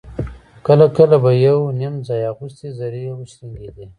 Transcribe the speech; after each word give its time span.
کله 0.65 0.85
کله 0.97 1.17
به 1.23 1.31
يو 1.45 1.57
_نيم 1.79 1.95
ځای 2.07 2.21
اغوستې 2.31 2.67
زرې 2.77 3.03
وشرنګېدې. 3.15 3.85